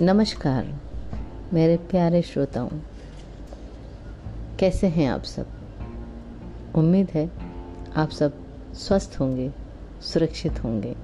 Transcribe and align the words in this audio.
नमस्कार, 0.00 0.66
मेरे 1.52 1.76
प्यारे 1.90 2.20
श्रोताओं। 2.22 2.68
कैसे 4.60 4.86
हैं 4.86 5.08
आप 5.08 5.22
सब? 5.22 5.46
उम्मीद 6.74 7.10
है 7.10 7.30
आप 7.96 8.10
सब 8.10 8.34
स्वस्थ 8.74 9.16
होंगे, 9.20 9.50
सुरक्षित 10.02 10.62
होंगे, 10.64 10.94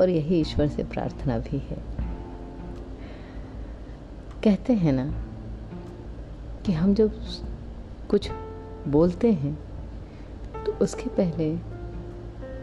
और 0.00 0.08
यही 0.08 0.40
ईश्वर 0.40 0.68
से 0.68 0.84
प्रार्थना 0.84 1.38
भी 1.38 1.58
है। 1.58 1.76
कहते 4.44 4.72
हैं 4.72 4.92
ना 4.92 5.06
कि 6.66 6.72
हम 6.72 6.94
जब 6.94 7.22
कुछ 8.10 8.30
बोलते 8.88 9.32
हैं 9.32 9.58
तो 10.66 10.72
उसके 10.72 11.10
पहले 11.10 11.56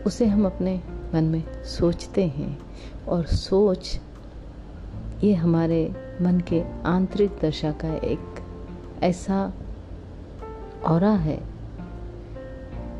उसे 0.04 0.25
हम 0.25 0.46
अपने 0.46 0.82
मन 1.15 1.24
में 1.24 1.64
सोचते 1.64 2.28
हैं, 2.28 2.57
और 3.07 3.25
सोच 3.25 4.00
ये 5.24 5.34
हमारे 5.34 5.96
मन 6.21 6.39
के 6.39 6.64
आंतरिक 6.84 7.32
दशा 7.43 7.71
का 7.71 7.93
एक 7.93 8.46
ऐसा 9.04 9.54
और 10.86 11.04
है, 11.04 11.43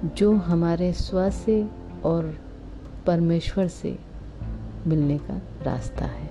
जो 0.06 0.34
हमारे 0.34 0.94
स्व 0.94 1.30
से 1.30 1.68
और 2.06 2.40
परमेश्वर 3.06 3.68
से 3.68 4.00
मिलने 4.88 5.18
का 5.18 5.42
रास्ता 5.62 6.06
है। 6.06 6.30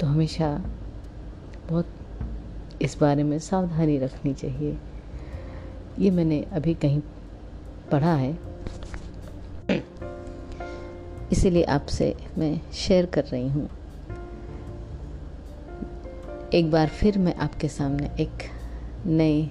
तो 0.00 0.06
हमेशा 0.06 0.62
बहुत 1.68 1.86
इस 2.82 2.98
बारे 3.00 3.22
में 3.22 3.38
सावधानी 3.38 3.98
रखनी 3.98 4.34
चाहिए। 4.34 4.78
ये 5.98 6.10
मैंने 6.10 6.46
अभी 6.52 6.74
कहीं 6.74 7.00
पढ़ा 7.92 8.14
है। 8.14 8.38
इसीलिए 11.32 11.62
आपसे 11.62 12.16
मैं 12.38 12.60
शेयर 12.72 13.06
कर 13.06 13.24
रही 13.24 13.48
हूँ। 13.48 13.70
एक 16.54 16.70
बार 16.70 16.88
फिर 16.88 17.18
मैं 17.18 17.34
आपके 17.34 17.68
सामने 17.68 18.10
एक 18.20 18.38
नई 19.06 19.50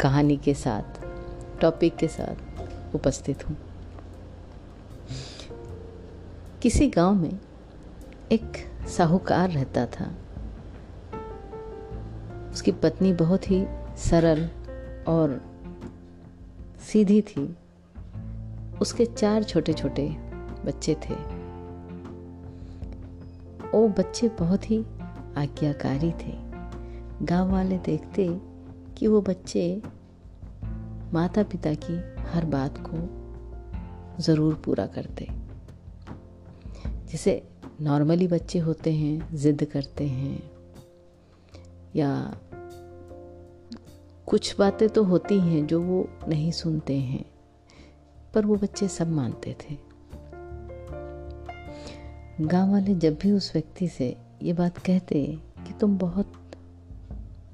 कहानी 0.00 0.36
के 0.36 0.54
साथ 0.54 1.06
टॉपिक 1.60 1.96
के 1.96 2.08
साथ 2.08 2.34
उपस्थित 2.94 3.48
हूँ। 3.48 3.56
किसी 6.62 6.88
गाँव 6.88 7.14
में 7.14 7.38
एक 8.32 8.52
साहूकार 8.88 9.50
रहता 9.50 9.86
था। 9.86 10.14
उसकी 12.52 12.72
पत्नी 12.72 13.12
बहुत 13.12 13.50
ही 13.50 13.66
सरल 13.96 14.50
और 15.08 15.42
सीधी 16.92 17.22
थी। 17.22 17.56
उसके 18.80 19.06
चार 19.06 19.42
छोटे 19.42 19.72
छोटे 19.72 20.08
बच्चे 20.64 20.94
थे। 20.94 21.42
वो 23.74 23.88
बच्चे 23.88 24.28
बहुत 24.28 24.70
ही 24.70 24.84
आज्ञाकारी 25.36 26.10
थे। 26.10 26.32
गाँव 27.26 27.52
वाले 27.52 27.78
देखते 27.78 28.28
कि 28.98 29.06
वो 29.06 29.20
बच्चे 29.20 29.82
माता 31.12 31.42
पिता 31.42 31.74
की 31.74 31.94
हर 32.30 32.44
बात 32.44 32.78
को 32.78 34.22
ज़रूर 34.22 34.54
पूरा 34.54 34.86
करते। 34.86 35.28
जैसे 37.12 37.42
नॉर्मली 37.80 38.26
बच्चे 38.26 38.58
होते 38.58 38.92
हैं, 38.92 39.36
ज़िद 39.36 39.64
करते 39.64 40.06
हैं, 40.06 40.50
या 41.96 42.36
कुछ 44.26 44.58
बातें 44.58 44.88
तो 44.88 45.04
होती 45.04 45.38
हैं 45.40 45.66
जो 45.66 45.80
वो 45.82 46.08
नहीं 46.28 46.50
सुनते 46.52 46.96
हैं, 46.96 47.24
पर 48.34 48.46
वो 48.46 48.56
बच्चे 48.56 48.88
सब 48.88 49.08
मानते 49.08 49.56
थे। 49.60 49.76
गाँव 52.40 52.72
वाले 52.72 52.94
जब 52.94 53.18
भी 53.22 53.32
उस 53.32 53.52
व्यक्ति 53.54 53.88
से 53.88 54.16
ये 54.42 54.52
बात 54.52 54.78
कहते 54.78 55.38
कि 55.58 55.72
तुम 55.72 55.98
बहुत 55.98 56.32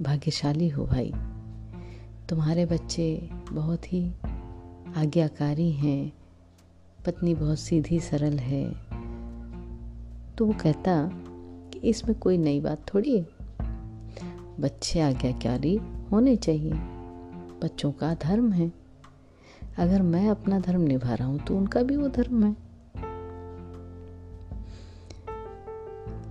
भाग्यशाली 0.03 0.69
हो 0.69 0.87
भाई। 0.87 1.13
तुम्हारे 2.29 2.67
बच्चे 2.67 3.31
बहुत 3.53 3.93
ही 3.93 4.13
आज्ञाकारी 4.97 5.73
हैं, 5.73 6.13
पत्नी 7.07 7.35
बहुत 7.35 7.59
सीधी 7.59 8.01
सरल 8.01 8.39
है। 8.39 8.73
तो 10.37 10.47
वो 10.47 10.53
कहता 10.53 11.11
कि 11.73 11.79
इसमें 11.89 12.19
कोई 12.19 12.39
नई 12.39 12.61
बात 12.61 12.95
थोड़ी? 12.95 13.17
है 13.17 13.27
बच्चे 14.61 15.01
आज्ञाकारी 15.01 15.81
होने 16.13 16.37
चाहिए, 16.37 16.73
बच्चों 17.63 17.93
का 17.93 18.15
धर्म 18.15 18.53
है। 18.53 18.73
अगर 19.79 20.03
मैं 20.03 20.29
अपना 20.31 20.59
धर्म 20.59 20.81
निभा 20.81 21.15
रहा 21.15 21.29
हूँ 21.29 21.39
तो 21.39 21.57
उनका 21.57 21.83
भी 21.83 21.97
वो 21.97 22.09
धर्म 22.09 22.45
है। 22.45 22.68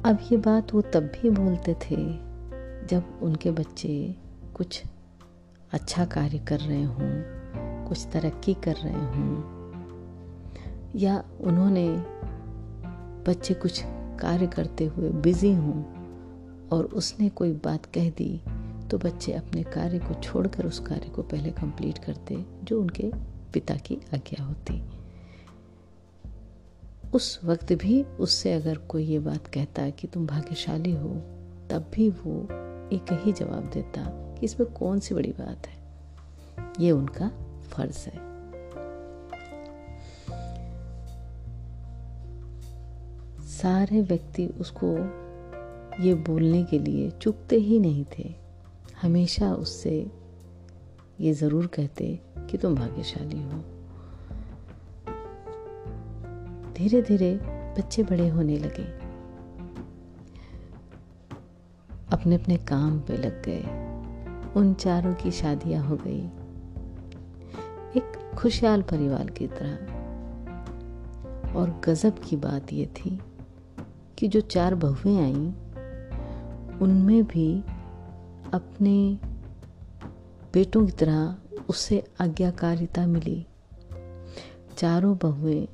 अब 0.07 0.19
ये 0.31 0.37
बात 0.37 0.73
वो 0.73 0.81
तब 0.81 1.03
भी 1.03 1.29
बोलते 1.29 1.73
थे 1.73 1.95
जब 2.87 3.19
उनके 3.21 3.51
बच्चे 3.51 4.15
कुछ 4.55 4.83
अच्छा 5.71 6.05
कार्य 6.05 6.37
कर 6.39 6.59
रहे 6.59 6.83
हों, 6.83 7.09
कुछ 7.87 8.07
तरक्की 8.13 8.53
कर 8.53 8.75
रहे 8.75 9.05
हों। 9.05 9.41
या 10.95 11.23
उन्होंने 11.41 11.87
बच्चे 13.27 13.53
कुछ 13.53 13.83
कार्य 14.19 14.47
करते 14.47 14.85
हुए 14.85 15.09
बिज़ी 15.09 15.53
हों 15.53 15.83
और 16.67 16.85
उसने 16.85 17.29
कोई 17.29 17.51
बात 17.51 17.85
कह 17.85 18.09
दी 18.09 18.41
तो 18.91 18.97
बच्चे 18.97 19.33
अपने 19.33 19.63
कार्य 19.63 19.99
को 19.99 20.21
छोड़कर 20.21 20.65
उस 20.65 20.79
कार्य 20.79 21.09
को 21.09 21.21
पहले 21.21 21.51
कंप्लीट 21.51 21.97
करते, 21.97 22.45
जो 22.63 22.81
उनके 22.81 23.11
पिता 23.53 23.75
की 23.75 24.01
आज्ञा 24.13 24.45
होती। 24.45 24.96
उस 27.13 27.39
वक्त 27.43 27.73
भी 27.73 28.03
उससे 28.03 28.53
अगर 28.53 28.77
कोई 28.77 29.03
ये 29.03 29.19
बात 29.19 29.47
कहता 29.47 29.89
कि 29.89 30.07
तुम 30.07 30.27
भाग्यशाली 30.27 30.91
हो, 30.91 31.09
तब 31.69 31.91
भी 31.93 32.09
वो 32.09 32.43
एक 32.95 33.05
ही 33.11 33.33
जवाब 33.33 33.71
देता 33.73 34.01
कि 34.05 34.45
इसमें 34.45 34.71
कौन 34.71 34.99
सी 34.99 35.15
बड़ी 35.15 35.31
बात 35.31 35.67
है। 35.67 35.77
ये 36.79 36.91
उनका 36.91 37.31
फ़र्ज़ 37.69 38.09
है। 38.09 38.27
सारे 43.47 44.01
व्यक्ति 44.01 44.47
उसको 44.47 44.97
ये 46.03 46.13
बोलने 46.13 46.63
के 46.63 46.79
लिए 46.79 47.11
चुकते 47.11 47.55
ही 47.55 47.79
नहीं 47.79 48.05
थे। 48.19 48.35
हमेशा 49.01 49.53
उससे 49.53 50.11
ये 51.21 51.33
ज़रूर 51.33 51.67
कहते 51.67 52.19
कि 52.49 52.57
तुम 52.57 52.75
भाग्यशाली 52.75 53.41
हो। 53.43 53.76
धीरे 56.77 57.01
धीरे 57.01 57.35
बच्चे 57.77 58.03
बड़े 58.03 58.27
होने 58.27 58.57
लगे। 58.57 59.07
अपने 62.13 62.35
अपने 62.35 62.57
काम 62.57 62.99
पे 62.99 63.17
लग 63.17 63.43
गए। 63.45 63.61
उन 64.55 64.73
चारों 64.73 65.13
की 65.13 65.31
शादियाँ 65.31 65.87
हो 65.87 65.95
गई। 65.95 66.25
एक 67.99 68.35
खुशहाल 68.37 68.81
परिवार 68.81 69.29
की 69.29 69.47
तरह। 69.47 69.75
और 71.53 71.81
गजब 71.85 72.19
की 72.19 72.35
बात 72.35 72.73
यह 72.73 72.85
थी 72.85 73.19
कि 74.17 74.27
जो 74.27 74.41
चार 74.41 74.75
बहुएँ 74.75 75.21
आईं, 75.21 75.53
उनमें 76.79 77.23
भी 77.23 77.61
अपने 78.53 79.19
बेटों 80.53 80.85
की 80.85 80.91
तरह 80.91 81.37
उससे 81.69 82.03
आज्ञाकारिता 82.21 83.07
मिली। 83.07 83.47
चारों 84.77 85.17
बहुएँ 85.17 85.67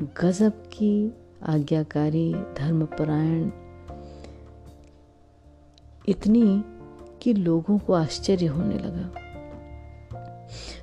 गजब 0.00 0.52
की 0.52 1.12
आज्ञाकारी, 1.42 2.34
धर्मपरायण। 2.34 3.50
इतनी 6.08 6.64
कि 7.22 7.34
लोगों 7.34 7.78
को 7.78 7.92
आश्चर्य 7.92 8.46
होने 8.46 8.74
लगा। 8.78 9.14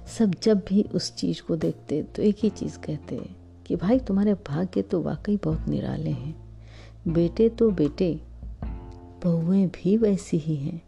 सब 0.07 0.31
जब 0.43 0.65
भी 0.67 0.83
उस 0.83 1.15
चीज़ 1.15 1.41
को 1.41 1.55
देखते 1.55 2.03
तो 2.03 2.21
एक 2.21 2.37
ही 2.39 2.49
चीज़ 2.49 2.79
कहते 2.79 3.29
कि, 3.65 3.75
भाई, 3.75 3.99
तुम्हारे 3.99 4.33
भाग्य 4.33 4.81
तो 4.81 5.01
वाकई 5.01 5.37
बहुत 5.37 5.67
निराले 5.67 6.09
हैं। 6.09 6.59
बेटे 7.07 7.49
तो 7.49 7.71
बेटे, 7.71 8.21
बहुएँ 9.23 9.67
भी 9.67 9.97
वैसी 9.97 10.37
ही 10.37 10.55
हैं। 10.55 10.81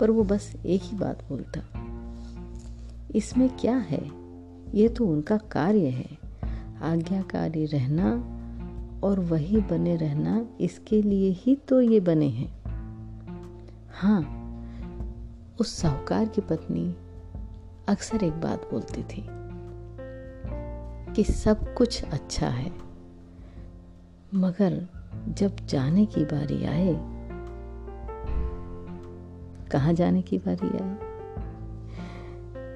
पर 0.00 0.10
वो 0.10 0.24
बस 0.24 0.56
एक 0.66 0.80
ही 0.84 0.96
बात 0.96 1.22
बोलता, 1.28 1.60
इसमें 3.14 3.56
क्या 3.56 3.76
है? 3.76 4.10
ये 4.74 4.88
तो 4.88 5.06
उनका 5.06 5.36
कार्य 5.36 5.86
है। 5.86 6.21
आज्ञाकारी 6.82 7.64
रहना 7.66 8.12
और 9.02 9.20
वही 9.20 9.60
बने 9.60 9.96
रहना 9.96 10.44
इसके 10.60 11.02
लिए 11.02 11.30
ही 11.32 11.54
तो 11.68 11.80
ये 11.80 12.00
बने 12.00 12.28
हैं। 12.28 12.52
हाँ 13.94 14.20
उस 15.60 15.76
साहूकार 15.76 16.26
की 16.26 16.40
पत्नी 16.40 16.94
अक्सर 17.88 18.24
एक 18.24 18.32
बात 18.32 18.68
बोलती 18.70 19.02
थी 19.02 19.26
कि 21.14 21.24
सब 21.24 21.74
कुछ 21.74 22.04
अच्छा 22.04 22.48
है, 22.48 22.72
मगर 24.34 24.86
जब 25.28 25.56
जाने 25.66 26.06
की 26.06 26.24
बारी 26.24 26.64
आए, 26.64 26.94
कहा 29.70 29.92
जाने 29.92 30.22
की 30.22 30.38
बारी 30.38 30.68
आए? 30.78 30.96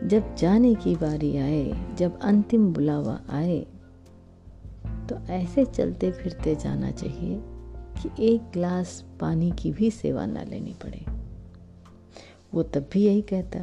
जब 0.05 0.35
जाने 0.35 0.75
की 0.75 0.95
बारी 0.97 1.37
आए, 1.37 1.95
जब 1.95 2.19
अंतिम 2.21 2.73
बुलावा 2.73 3.21
आए 3.31 3.67
तो 5.09 5.17
ऐसे 5.17 5.65
चलते 5.65 6.13
फिरते 6.13 6.57
जाना 6.57 6.91
चाहिए 6.91 7.43
कि 8.03 8.35
एक 8.35 8.43
ग्लास 8.53 9.05
पानी 9.21 9.51
की 9.51 9.73
भी 9.73 9.91
सेवा 9.91 10.27
ना 10.27 10.43
लेनी 10.43 10.75
पड़े। 10.83 11.05
वो 12.55 12.63
तब 12.63 12.87
भी 12.93 13.05
यही 13.07 13.23
कहता 13.23 13.59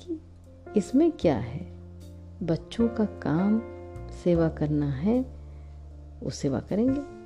कि 0.00 0.20
इसमें 0.76 1.12
क्या 1.12 1.36
है? 1.36 1.72
बच्चों 2.42 2.88
का 2.88 3.04
काम 3.04 3.62
सेवा 4.24 4.48
करना 4.48 4.90
है, 4.90 5.20
वो 6.22 6.30
सेवा 6.30 6.60
करेंगे। 6.60 7.18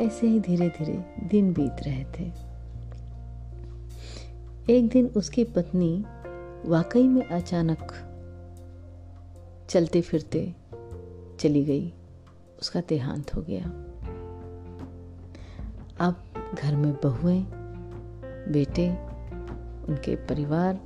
ऐसे 0.00 0.26
ही 0.26 0.40
धीरे 0.40 0.68
धीरे 0.68 1.26
दिन 1.26 1.52
बीत 1.52 1.76
रहे 1.82 2.04
थे। 2.04 2.32
एक 4.70 4.88
दिन 4.88 5.06
उसकी 5.06 5.44
पत्नी 5.44 6.04
वाकई 6.66 7.08
में 7.08 7.28
अचानक 7.28 8.12
चलते 9.68 10.00
फिरते 10.00 10.54
चली 11.40 11.64
गई। 11.64 11.92
उसका 12.60 12.82
देहांत 12.88 13.34
हो 13.34 13.42
गया। 13.42 13.64
अब 16.00 16.24
घर 16.54 16.76
में 16.76 16.96
बहुएँ 17.02 17.46
बेटे, 18.52 18.90
उनके 19.88 20.16
परिवार 20.16 20.80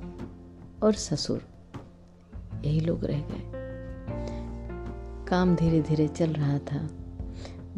और 0.83 0.93
ससुर। 0.93 1.47
यही 2.65 2.79
लोग 2.79 3.05
रह 3.05 3.19
गए। 3.19 3.51
काम 5.27 5.55
धीरे 5.55 5.81
धीरे 5.81 6.07
चल 6.07 6.33
रहा 6.33 6.59
था। 6.59 6.87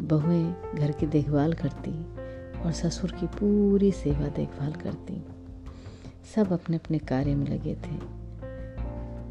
बहुएँ 0.00 0.54
घर 0.74 0.92
की 0.92 1.06
देखभाल 1.06 1.52
करती 1.52 2.04
और 2.62 2.72
ससुर 2.72 3.12
की 3.12 3.26
पूरी 3.26 3.92
सेवा 3.92 4.28
देखभाल 4.28 4.72
करती। 4.72 5.24
सब 6.34 6.52
अपने 6.52 6.76
अपने 6.76 6.98
कार्य 6.98 7.34
में 7.34 7.46
लगे 7.46 7.74
थे। 7.74 8.23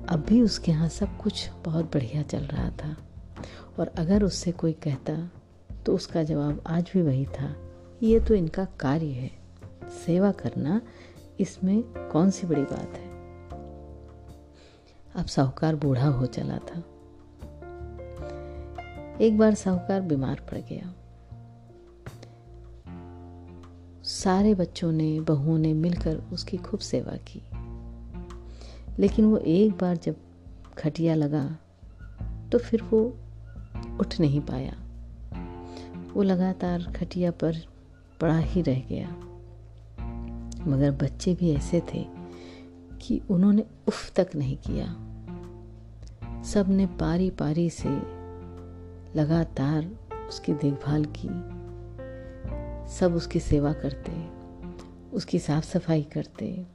अब 0.09 0.25
भी 0.29 0.41
उसके 0.41 0.71
यहाँ 0.71 0.89
सब 0.89 1.17
कुछ 1.17 1.49
बहुत 1.65 1.85
बढ़िया 1.85 2.21
चल 2.21 2.43
रहा 2.43 2.69
था। 2.69 2.97
और 3.79 3.87
अगर 3.87 4.23
उससे 4.23 4.51
कोई 4.51 4.73
कहता 4.73 5.31
तो 5.85 5.95
उसका 5.95 6.23
जवाब 6.23 6.63
आज 6.67 6.91
भी 6.93 7.01
वही 7.01 7.25
था। 7.25 7.55
ये 8.03 8.19
तो 8.19 8.33
इनका 8.33 8.65
कार्य 8.65 9.05
है। 9.05 9.31
सेवा 10.05 10.31
करना 10.31 10.81
इसमें 11.39 11.83
कौन 11.83 12.31
सी 12.31 12.47
बड़ी 12.47 12.61
बात 12.61 12.97
है? 12.97 13.13
अब 15.15 15.25
साहूकार 15.25 15.75
बूढ़ा 15.75 16.07
हो 16.07 16.25
चला 16.25 16.57
था। 16.57 16.79
एक 19.21 19.37
बार 19.37 19.53
साहूकार 19.53 20.01
बीमार 20.01 20.41
पड़ 20.51 20.57
गया। 20.57 20.93
सारे 24.03 24.53
बच्चों 24.53 24.91
ने, 24.91 25.19
बहुओं 25.19 25.57
ने 25.57 25.73
मिलकर 25.73 26.17
उसकी 26.17 26.57
खूब 26.57 26.79
सेवा 26.79 27.17
की। 27.17 27.43
लेकिन 28.99 29.25
वो 29.25 29.37
एक 29.37 29.71
बार 29.71 29.97
जब 29.97 30.15
खटिया 30.77 31.15
लगा 31.15 31.57
तो 32.51 32.57
फिर 32.57 32.81
वो 32.81 33.17
उठ 33.99 34.19
नहीं 34.19 34.41
पाया। 34.41 34.73
वो 36.13 36.23
लगातार 36.23 36.83
खटिया 36.83 37.31
पर 37.31 37.55
पड़ा 38.21 38.37
ही 38.37 38.61
रह 38.61 38.79
गया। 38.79 39.09
मगर 40.67 40.91
बच्चे 40.91 41.33
भी 41.33 41.51
ऐसे 41.51 41.81
थे 41.93 42.05
कि 43.01 43.21
उन्होंने 43.31 43.65
उफ 43.87 44.13
तक 44.15 44.29
नहीं 44.35 44.57
किया। 44.57 44.85
सबने 46.43 46.85
पारी 46.85 47.29
पारी 47.29 47.69
से 47.69 47.89
लगातार 49.15 49.91
उसकी 50.29 50.53
देखभाल 50.53 51.05
की। 51.05 51.27
सब 52.93 53.13
उसकी 53.15 53.39
सेवा 53.39 53.73
करते, 53.73 54.11
उसकी 55.15 55.39
साफ़ 55.39 55.65
सफ़ाई 55.65 56.03
करते। 56.03 56.65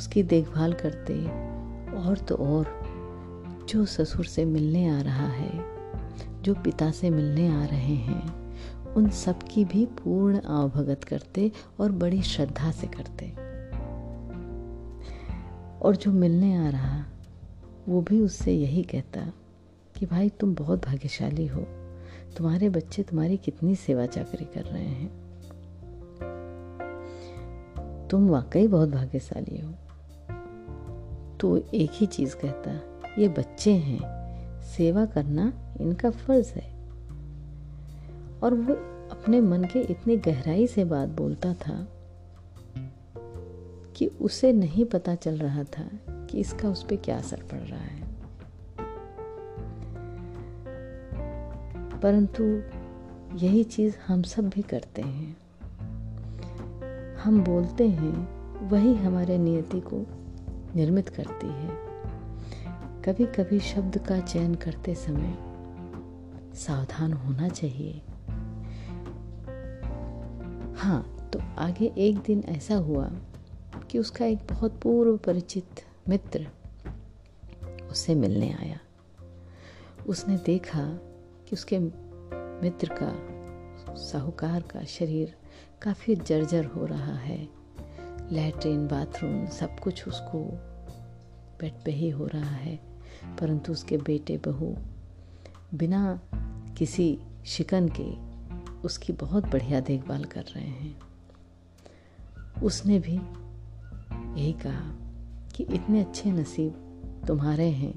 उसकी 0.00 0.22
देखभाल 0.22 0.72
करते 0.72 1.24
और 1.92 2.18
तो 2.18 2.34
और 2.34 2.66
जो 3.68 3.84
ससुर 3.84 4.24
से 4.24 4.44
मिलने 4.44 4.88
आ 4.88 5.00
रहा 5.00 5.26
है, 5.26 5.64
जो 6.42 6.54
पिता 6.54 6.90
से 6.90 7.10
मिलने 7.10 7.48
आ 7.48 7.64
रहे 7.64 7.94
हैं, 7.94 8.54
उन 8.94 9.10
सब 9.10 9.38
की 9.42 9.64
भी 9.64 9.86
पूर्ण 9.86 10.40
आवभगत 10.40 11.04
करते 11.04 11.52
और 11.80 11.92
बड़ी 11.92 12.22
श्रद्धा 12.22 12.70
से 12.70 12.86
करते। 12.86 13.30
और 15.78 15.96
जो 15.96 16.12
मिलने 16.12 16.56
आ 16.56 16.68
रहा, 16.68 17.04
वो 17.88 18.00
भी 18.00 18.20
उससे 18.20 18.52
यही 18.52 18.82
कहता 18.82 19.32
कि, 19.96 20.06
भाई, 20.06 20.28
तुम 20.28 20.54
बहुत 20.54 20.86
भाग्यशाली 20.86 21.46
हो। 21.46 21.60
तुम्हारे 22.36 22.68
बच्चे 22.68 23.02
तुम्हारी 23.02 23.36
कितनी 23.36 23.74
सेवा 23.74 24.06
चाकरी 24.06 24.44
कर 24.44 24.62
रहे 24.62 24.88
हैं। 24.88 25.30
तुम 28.10 28.28
वाकई 28.28 28.66
बहुत 28.66 28.88
भाग्यशाली 28.88 29.60
हो। 29.60 29.74
तो 31.40 31.56
एक 31.74 31.90
ही 31.94 32.06
चीज़ 32.06 32.36
कहता, 32.36 32.70
ये 33.18 33.28
बच्चे 33.28 33.72
हैं, 33.72 34.00
सेवा 34.62 35.06
करना 35.06 35.52
इनका 35.80 36.10
फ़र्ज़ 36.10 36.48
है। 36.48 36.74
और 38.42 38.54
वो 38.54 38.74
अपने 39.10 39.40
मन 39.40 39.64
के 39.64 39.80
इतनी 39.80 40.16
गहराई 40.16 40.66
से 40.66 40.84
बात 40.84 41.08
बोलता 41.08 41.54
था 41.54 41.88
कि 43.96 44.06
उसे 44.06 44.52
नहीं 44.52 44.84
पता 44.84 45.14
चल 45.14 45.38
रहा 45.38 45.64
था 45.64 45.90
कि 46.26 46.38
इसका 46.38 46.68
उस 46.68 46.82
पर 46.82 46.96
क्या 46.96 47.18
असर 47.18 47.42
पड़ 47.52 47.58
रहा 47.58 47.80
है। 47.80 48.02
परंतु 52.00 52.44
यही 53.36 53.64
चीज़ 53.64 53.96
हम 54.06 54.22
सब 54.22 54.48
भी 54.48 54.62
करते 54.62 55.02
हैं। 55.02 55.36
हम 57.14 57.44
बोलते 57.44 57.88
हैं, 57.88 58.40
वही 58.68 58.94
हमारे 58.94 59.38
नियति 59.38 59.80
को 59.80 60.06
निर्मित 60.76 61.08
करती 61.08 61.46
है। 61.46 61.90
कभी 63.02 63.26
कभी 63.26 63.60
शब्द 63.60 63.98
का 63.98 64.20
चयन 64.20 64.54
करते 64.54 64.94
समय 64.94 65.38
सावधान 66.54 67.12
होना 67.12 67.48
चाहिए। 67.48 68.02
हाँ 70.76 71.30
तो 71.32 71.40
आगे 71.58 71.92
एक 71.98 72.18
दिन 72.18 72.44
ऐसा 72.48 72.76
हुआ 72.76 73.10
कि 73.90 73.98
उसका 73.98 74.26
एक 74.26 74.38
बहुत 74.50 74.80
पूर्व 74.80 75.16
परिचित 75.16 75.84
मित्र 76.08 76.46
उससे 77.90 78.14
मिलने 78.14 78.52
आया। 78.52 78.78
उसने 80.06 80.36
देखा 80.36 80.84
कि 81.48 81.50
उसके 81.52 81.78
मित्र 82.62 82.90
का, 83.02 83.12
साहूकार 83.94 84.60
का 84.62 84.84
शरीर 84.84 85.34
काफ़ी 85.82 86.14
जर्जर 86.16 86.64
हो 86.64 86.86
रहा 86.86 87.14
है। 87.14 87.59
लैट्रिन, 88.32 88.86
बाथरूम, 88.88 89.46
सब 89.46 89.78
कुछ 89.78 90.08
उसको 90.08 90.38
बेड 91.60 91.72
पे 91.84 91.90
ही 91.90 92.10
हो 92.10 92.26
रहा 92.26 92.50
है, 92.50 92.76
परंतु 93.40 93.72
उसके 93.72 93.96
बेटे 93.96 94.36
बहू 94.36 94.76
बिना 95.74 96.20
किसी 96.78 97.18
शिकन 97.46 97.88
के 98.00 98.10
उसकी 98.80 99.12
बहुत 99.12 99.46
बढ़िया 99.46 99.80
देखभाल 99.80 100.24
कर 100.24 100.42
रहे 100.42 100.64
हैं। 100.64 101.00
उसने 102.62 102.98
भी 102.98 103.16
यही 104.40 104.52
कहा 104.52 104.94
कि 105.56 105.62
इतने 105.64 106.00
अच्छे 106.00 106.32
नसीब 106.32 107.22
तुम्हारे 107.26 107.68
हैं 107.70 107.94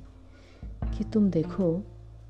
कि 0.92 1.04
तुम 1.04 1.30
देखो, 1.30 1.84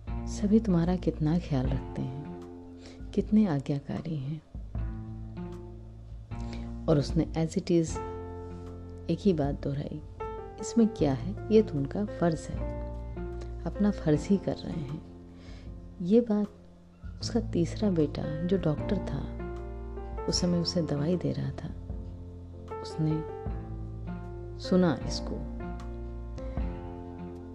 सभी 0.09 0.59
तुम्हारा 0.59 0.95
कितना 0.95 1.39
ख्याल 1.39 1.65
रखते 1.65 2.01
हैं, 2.01 3.11
कितने 3.11 3.45
आज्ञाकारी 3.47 4.15
हैं। 4.15 4.41
और 6.89 6.97
उसने 6.97 7.31
एज 7.37 7.55
इट 7.57 7.71
इज़ 7.71 7.99
एक 9.09 9.17
ही 9.19 9.33
बात 9.33 9.63
दोहराई, 9.63 10.01
इसमें 10.61 10.87
क्या 10.87 11.13
है? 11.13 11.47
ये 11.51 11.61
तो 11.61 11.73
उनका 11.73 12.05
फ़र्ज़ 12.05 12.47
है। 12.49 12.83
अपना 13.65 13.91
फ़र्ज़ 13.91 14.27
ही 14.29 14.37
कर 14.37 14.55
रहे 14.55 14.79
हैं। 14.79 15.01
ये 16.01 16.21
बात 16.21 16.47
उसका 17.21 17.39
तीसरा 17.39 17.89
बेटा 17.89 18.43
जो 18.45 18.57
डॉक्टर 18.57 18.97
था, 18.97 19.21
उस 20.25 20.41
समय 20.41 20.57
उसे 20.57 20.81
दवाई 20.81 21.15
दे 21.17 21.31
रहा 21.31 21.51
था। 21.51 21.69
उसने 22.81 23.43
सुना 24.59 24.99
इसको। 25.07 25.35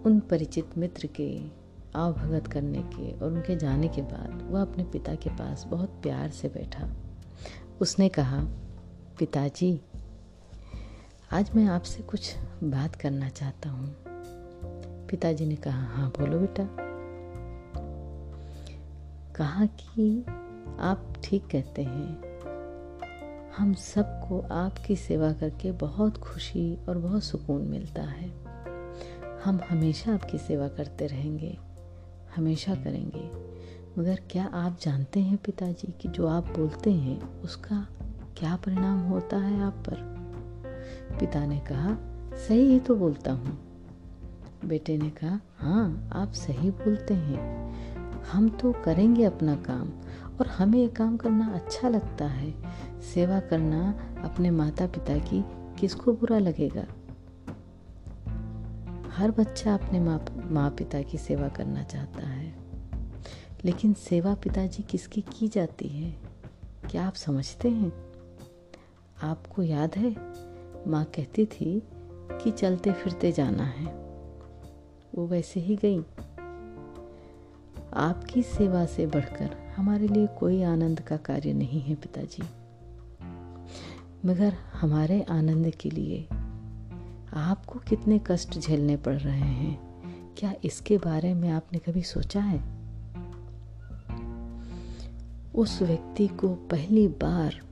उन 0.05 0.19
परिचित 0.19 0.77
मित्र 0.77 1.07
के 1.07 1.41
आवभगत 1.95 2.47
करने 2.47 2.81
के 2.83 3.11
और 3.11 3.31
उनके 3.31 3.55
जाने 3.55 3.87
के 3.87 4.01
बाद 4.01 4.47
वह 4.51 4.61
अपने 4.61 4.83
पिता 4.83 5.15
के 5.15 5.29
पास 5.29 5.65
बहुत 5.67 5.89
प्यार 5.89 6.29
से 6.29 6.47
बैठा। 6.47 6.89
उसने 7.81 8.09
कहा 8.09 8.43
पिताजी, 9.19 9.81
आज 11.31 11.51
मैं 11.55 11.65
आपसे 11.65 12.03
कुछ 12.03 12.35
बात 12.63 12.95
करना 12.95 13.29
चाहता 13.29 13.69
हूँ। 13.69 13.95
पिताजी 15.07 15.45
ने 15.45 15.55
कहा 15.55 15.83
हाँ 15.83 16.09
बोलो 16.09 16.39
बेटा। 16.39 16.67
कहा 19.35 19.65
कि, 19.65 20.25
आप 20.79 21.13
ठीक 21.23 21.47
कहते 21.47 21.83
हैं। 21.83 22.39
हम 23.57 23.73
सबको 23.73 24.39
आपकी 24.39 24.95
सेवा 24.95 25.33
करके 25.33 25.71
बहुत 25.71 26.17
खुशी 26.17 26.77
और 26.89 26.97
बहुत 26.97 27.23
सुकून 27.23 27.61
मिलता 27.61 28.01
है। 28.01 28.29
हम 29.43 29.59
हमेशा 29.69 30.13
आपकी 30.13 30.37
सेवा 30.37 30.67
करते 30.67 31.07
रहेंगे, 31.07 31.57
हमेशा 32.35 32.75
करेंगे। 32.75 33.31
मगर 34.01 34.19
क्या 34.31 34.45
आप 34.45 34.77
जानते 34.81 35.19
हैं 35.19 35.37
पिताजी 35.37 35.93
कि 36.01 36.07
जो 36.07 36.27
आप 36.27 36.47
बोलते 36.47 36.91
हैं, 36.91 37.41
उसका 37.41 37.87
क्या 38.39 38.55
परिणाम 38.55 38.99
होता 38.99 39.37
है 39.37 39.63
आप 39.63 39.73
पर? 39.73 39.95
पिता 41.19 41.45
ने 41.45 41.59
कहा, 41.59 41.97
सही 42.47 42.61
ही 42.61 42.79
तो 42.79 42.95
बोलता 42.95 43.31
हूँ। 43.31 43.59
बेटे 44.65 44.97
ने 44.97 45.09
कहा 45.09 45.39
हाँ 45.57 46.09
आप 46.13 46.31
सही 46.31 46.71
बोलते 46.71 47.13
हैं। 47.13 47.73
हम 48.21 48.49
तो 48.49 48.71
करेंगे 48.71 49.23
अपना 49.23 49.55
काम 49.55 49.89
और 50.39 50.47
हमें 50.47 50.79
ये 50.79 50.87
काम 50.87 51.17
करना 51.17 51.47
अच्छा 51.53 51.89
लगता 51.89 52.25
है। 52.25 52.55
सेवा 53.01 53.39
करना 53.39 54.09
अपने 54.23 54.51
माता 54.51 54.87
पिता 54.87 55.17
की 55.17 55.45
किसको 55.79 56.13
बुरा 56.13 56.39
लगेगा? 56.39 56.85
हर 59.11 59.31
बच्चा 59.31 59.73
अपने 59.73 59.99
माँ 59.99 60.25
माँ 60.51 60.69
पिता 60.69 61.01
की 61.01 61.17
सेवा 61.17 61.47
करना 61.47 61.83
चाहता 61.83 62.27
है। 62.27 62.55
लेकिन 63.65 63.93
सेवा 63.93 64.35
पिताजी 64.35 64.83
किसकी 64.83 65.21
की 65.21 65.47
जाती 65.47 65.87
है? 65.87 66.17
क्या 66.91 67.07
आप 67.07 67.13
समझते 67.13 67.69
हैं? 67.69 68.08
आपको 69.23 69.63
याद 69.63 69.95
है? 69.95 70.15
माँ 70.87 71.05
कहती 71.05 71.45
थी 71.45 71.83
कि 72.31 72.51
चलते 72.51 72.91
फिरते 72.91 73.31
जाना 73.31 73.63
है। 73.63 73.85
वो 75.15 75.27
वैसे 75.27 75.59
ही 75.59 75.75
गई। 75.75 75.99
आपकी 77.93 78.43
सेवा 78.43 78.85
से 78.85 79.07
बढ़कर 79.07 79.73
हमारे 79.75 80.07
लिए 80.07 80.27
कोई 80.27 80.63
आनंद 80.63 81.01
का 81.01 81.17
कार्य 81.17 81.53
नहीं 81.53 81.81
है 81.81 81.95
पिताजी। 81.95 82.43
मगर 84.25 84.53
हमारे 84.53 85.21
आनंद 85.21 85.75
के 85.75 85.89
लिए 85.89 86.27
आपको 87.33 87.79
कितने 87.79 88.21
कष्ट 88.27 88.59
झेलने 88.59 88.97
पड़ 88.97 89.17
रहे 89.17 89.39
हैं। 89.39 89.89
क्या 90.37 90.53
इसके 90.63 90.97
बारे 90.97 91.33
में 91.33 91.49
आपने 91.49 91.79
कभी 91.79 92.01
सोचा 92.01 92.41
है? 92.41 92.79
उस 95.55 95.81
व्यक्ति 95.81 96.27
को 96.27 96.47
पहली 96.47 97.07
बार 97.07 97.68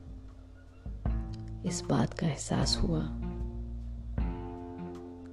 इस 1.67 1.83
बात 1.89 2.13
का 2.13 2.27
एहसास 2.27 2.79
हुआ 2.81 3.01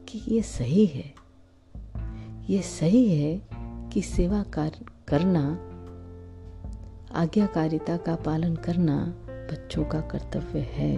कि 0.09 0.25
ये 0.29 0.43
सही 0.43 0.87
है। 0.87 1.15
ये 2.51 2.63
सही 2.63 3.19
है 3.19 3.43
कि 3.89 4.03
सेवा 4.03 4.43
कर, 4.43 4.71
करना 5.09 5.49
आज्ञाकारिता 7.15 7.97
का 7.97 8.17
पालन 8.17 8.57
करना 8.57 9.15
बच्चों 9.29 9.85
का 9.85 10.01
कर्तव्य 10.01 10.61
है। 10.61 10.97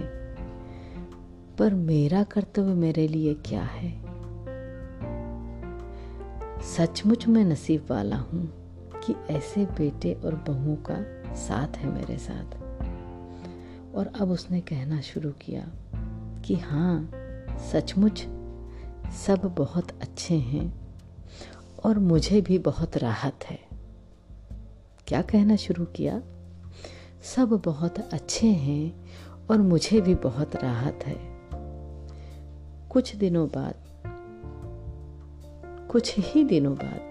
पर 1.57 1.73
मेरा 1.73 2.23
कर्तव्य 2.23 2.73
मेरे 2.73 3.07
लिए 3.07 3.33
क्या 3.33 3.63
है? 3.63 4.01
सचमुच 6.61 7.27
मैं 7.27 7.45
नसीब 7.45 7.87
वाला 7.89 8.17
हूँ 8.17 8.49
कि 9.05 9.33
ऐसे 9.33 9.65
बेटे 9.65 10.13
और 10.13 10.35
बहुओं 10.35 10.75
का 10.75 10.95
साथ 11.35 11.77
है 11.77 11.91
मेरे 11.91 12.17
साथ। 12.17 12.66
और 13.97 14.07
अब 14.07 14.31
उसने 14.31 14.61
कहना 14.61 15.01
शुरू 15.01 15.31
किया 15.31 15.67
कि 16.45 16.55
हाँ 16.55 17.11
सचमुच 17.71 18.25
सब 19.25 19.55
बहुत 19.57 19.91
अच्छे 19.91 20.35
हैं 20.35 20.97
और 21.85 21.99
मुझे 21.99 22.41
भी 22.41 22.59
बहुत 22.59 22.97
राहत 22.97 23.43
है। 23.43 23.59
क्या 25.07 25.21
कहना 25.21 25.55
शुरू 25.55 25.85
किया? 25.85 26.21
सब 27.23 27.61
बहुत 27.65 27.99
अच्छे 27.99 28.47
हैं 28.47 29.09
और 29.51 29.57
मुझे 29.57 30.01
भी 30.01 30.15
बहुत 30.15 30.55
राहत 30.55 30.99
है। 31.03 31.15
कुछ 32.89 33.15
दिनों 33.15 33.47
बाद, 33.47 33.75
कुछ 35.91 36.15
ही 36.17 36.43
दिनों 36.43 36.75
बाद 36.75 37.01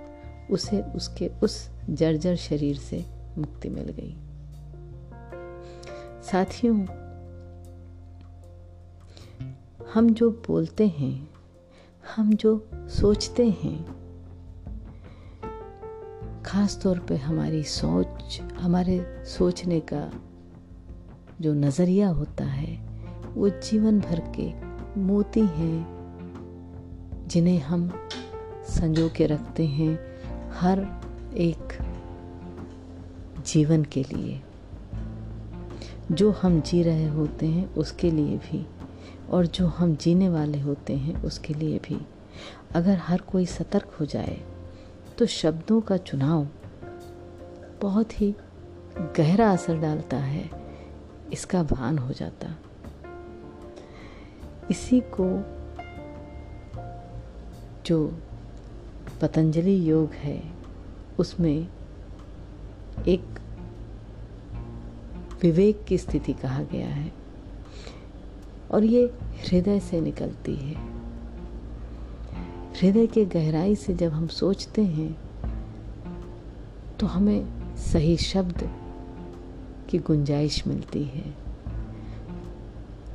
उसे 0.51 0.83
उसके 0.83 1.29
उस 1.29 1.71
जर्जर 1.91 2.37
शरीर 2.37 2.77
से 2.77 3.07
मुक्ति 3.39 3.69
मिल 3.69 3.89
गई। 3.89 4.17
साथियों, 6.27 6.87
हम 9.95 10.11
जो 10.11 10.31
बोलते 10.31 10.87
हैं, 10.89 11.31
हम 12.17 12.33
जो 12.33 12.69
सोचते 12.75 13.51
हैं, 13.51 13.85
खास 16.43 16.81
तौर 16.83 16.99
पे 16.99 17.17
हमारी 17.17 17.63
सोच, 17.63 18.41
हमारे 18.41 19.25
सोचने 19.25 19.81
का 19.81 20.13
जो 21.41 21.55
नज़रिया 21.55 22.09
होता 22.09 22.45
है, 22.45 22.77
वो 23.35 23.49
जीवन 23.49 24.01
भर 24.01 24.33
के 24.41 24.53
मोती 25.01 25.41
हैं, 25.41 25.87
जिन्हें 27.29 27.61
हम 27.61 28.09
संजो 28.69 29.09
के 29.17 29.27
रखते 29.27 29.67
हैं 29.67 29.99
हर 30.53 30.81
एक 31.37 31.79
जीवन 33.47 33.85
के 33.85 34.03
लिए। 34.03 34.43
जो 36.11 36.31
हम 36.33 36.61
जी 36.61 36.83
रहे 36.83 37.07
होते 37.09 37.47
हैं 37.47 37.75
उसके 37.75 38.11
लिए 38.11 38.37
भी, 38.39 38.67
और 39.31 39.47
जो 39.47 39.67
हम 39.69 39.95
जीने 39.97 40.29
वाले 40.29 40.61
होते 40.61 40.97
हैं 40.97 41.23
उसके 41.23 41.55
लिए 41.55 41.79
भी। 41.79 42.01
अगर 42.75 42.99
हर 42.99 43.21
कोई 43.23 43.47
सतर्क 43.47 43.97
हो 44.01 44.07
जाए 44.07 44.39
तो 45.19 45.27
शब्दों 45.27 45.81
का 45.81 45.97
चुनाव 45.97 46.47
बहुत 47.83 48.21
ही 48.21 48.35
गहरा 49.17 49.51
असर 49.53 49.79
डालता 49.79 50.17
है, 50.17 50.51
इसका 51.33 51.63
भान 51.63 51.99
हो 51.99 52.13
जाता। 52.13 52.55
इसी 54.71 55.01
को 55.15 55.29
जो 57.87 58.07
पतंजलि 59.21 59.79
योग 59.91 60.13
है, 60.15 60.41
उसमें 61.19 61.69
एक 63.09 63.39
विवेक 65.43 65.85
की 65.85 65.99
स्थिति 65.99 66.33
कहा 66.33 66.63
गया 66.63 66.89
है। 66.89 67.13
और 68.71 68.85
ये 68.85 69.05
हृदय 69.43 69.81
से 69.81 70.01
निकलती 70.01 70.55
है। 70.55 70.75
हृदय 72.75 73.07
के 73.07 73.25
गहराई 73.25 73.75
से 73.75 73.95
जब 73.95 74.13
हम 74.13 74.27
सोचते 74.27 74.83
हैं 74.83 75.17
तो 77.01 77.07
हमें 77.07 77.75
सही 77.77 78.17
शब्द 78.17 78.71
की 79.91 79.99
गुंजाइश 79.99 80.67
मिलती 80.67 81.05
है। 81.05 81.35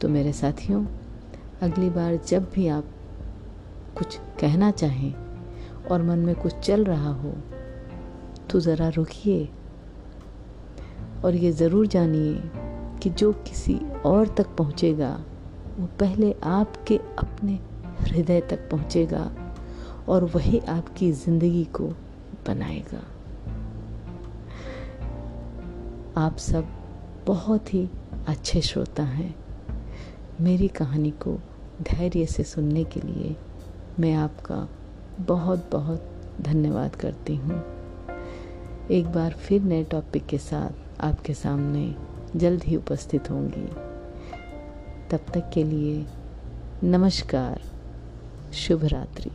तो 0.01 0.09
मेरे 0.09 0.33
साथियों, 0.33 0.85
अगली 1.61 1.89
बार 1.89 2.15
जब 2.27 2.49
भी 2.51 2.67
आप 2.67 2.85
कुछ 3.97 4.19
कहना 4.39 4.71
चाहें 4.71 5.13
और 5.91 6.03
मन 6.03 6.19
में 6.19 6.35
कुछ 6.35 6.53
चल 6.53 6.83
रहा 6.83 7.13
हो 7.13 7.33
तो 8.49 8.59
ज़रा 8.59 8.89
रुकिए 8.89 9.49
और 11.25 11.35
ये 11.35 11.51
ज़रूर 11.51 11.87
जानिए 11.87 12.41
कि 13.03 13.09
जो 13.09 13.31
किसी 13.33 13.79
और 14.05 14.27
तक 14.27 14.55
पहुँचेगा, 14.55 15.23
वो 15.79 15.87
पहले 15.99 16.35
आपके 16.43 16.97
अपने 16.97 17.59
हृदय 17.99 18.41
तक 18.41 18.69
पहुँचेगा 18.69 19.31
और 20.09 20.23
वही 20.23 20.59
आपकी 20.59 21.11
ज़िंदगी 21.11 21.63
को 21.65 21.87
बनाएगा। 22.47 23.03
आप 26.17 26.37
सब 26.37 26.67
बहुत 27.27 27.73
ही 27.73 27.89
अच्छे 28.27 28.61
श्रोता 28.61 29.03
हैं। 29.03 29.35
मेरी 30.41 30.67
कहानी 30.67 31.11
को 31.11 31.37
धैर्य 31.81 32.25
से 32.25 32.43
सुनने 32.43 32.83
के 32.83 32.99
लिए 32.99 33.35
मैं 33.99 34.13
आपका 34.13 34.67
बहुत 35.19 35.69
बहुत 35.71 36.11
धन्यवाद 36.41 36.95
करती 36.95 37.35
हूँ। 37.35 37.63
एक 38.91 39.05
बार 39.05 39.31
फिर 39.31 39.61
नए 39.61 39.83
टॉपिक 39.83 40.25
के 40.25 40.37
साथ 40.37 40.90
आपके 41.03 41.33
सामने 41.33 41.95
जल्द 42.35 42.63
ही 42.63 42.75
उपस्थित 42.75 43.29
होंगी। 43.31 43.65
तब 45.09 45.19
तक 45.33 45.49
के 45.53 45.63
लिए 45.63 46.05
नमस्कार 46.83 47.61
शुभ 48.53 48.85
रात्रि 48.85 49.31